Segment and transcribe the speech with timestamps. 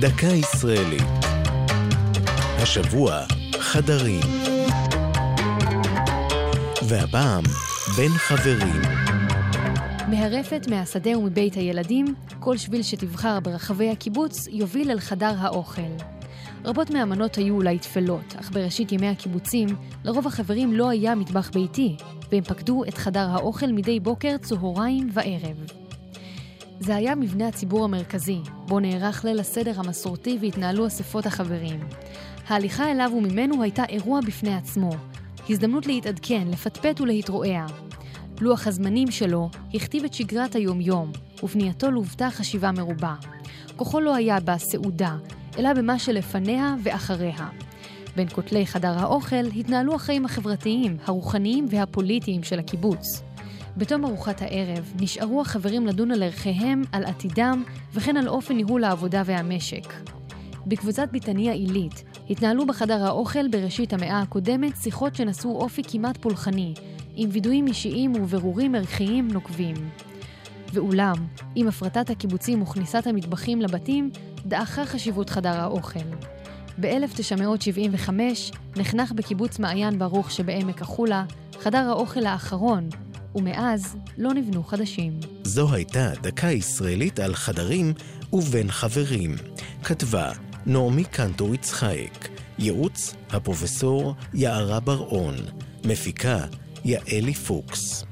[0.00, 1.02] דקה ישראלית.
[2.58, 3.20] השבוע,
[3.58, 4.20] חדרים.
[6.88, 7.42] והפעם,
[7.96, 8.82] בין חברים.
[10.08, 15.82] מהרפת, מהשדה ומבית הילדים, כל שביל שתבחר ברחבי הקיבוץ יוביל אל חדר האוכל.
[16.64, 19.68] רבות מהמנות היו אולי טפלות, אך בראשית ימי הקיבוצים,
[20.04, 21.96] לרוב החברים לא היה מטבח ביתי,
[22.32, 25.81] והם פקדו את חדר האוכל מדי בוקר, צהריים וערב.
[26.82, 31.80] זה היה מבנה הציבור המרכזי, בו נערך ליל הסדר המסורתי והתנהלו אספות החברים.
[32.48, 34.90] ההליכה אליו וממנו הייתה אירוע בפני עצמו,
[35.50, 37.66] הזדמנות להתעדכן, לפטפט ולהתרועע.
[38.40, 43.14] לוח הזמנים שלו הכתיב את שגרת היום-יום, ובנייתו לוותה חשיבה מרובה.
[43.76, 45.16] כוחו לא היה בסעודה,
[45.58, 47.48] אלא במה שלפניה ואחריה.
[48.16, 53.31] בין כותלי חדר האוכל התנהלו החיים החברתיים, הרוחניים והפוליטיים של הקיבוץ.
[53.76, 57.62] בתום ארוחת הערב נשארו החברים לדון על ערכיהם, על עתידם,
[57.94, 59.92] וכן על אופן ניהול העבודה והמשק.
[60.66, 66.74] בקבוצת ביתניה עילית התנהלו בחדר האוכל בראשית המאה הקודמת שיחות שנשאו אופי כמעט פולחני,
[67.14, 69.74] עם וידויים אישיים וברורים ערכיים נוקבים.
[70.72, 71.16] ואולם,
[71.54, 74.10] עם הפרטת הקיבוצים וכניסת המטבחים לבתים,
[74.46, 76.00] דעכה חשיבות חדר האוכל.
[76.80, 78.10] ב-1975
[78.76, 81.24] נחנך בקיבוץ מעיין ברוך שבעמק החולה
[81.60, 82.88] חדר האוכל האחרון,
[83.34, 85.20] ומאז לא נבנו חדשים.
[85.42, 87.92] זו הייתה דקה ישראלית על חדרים
[88.32, 89.34] ובין חברים.
[89.84, 90.32] כתבה
[90.66, 95.34] נעמי קנטור יצחייק, ייעוץ הפרופסור יערה בר-און,
[95.84, 96.38] מפיקה
[96.84, 98.04] יעלי פוקס.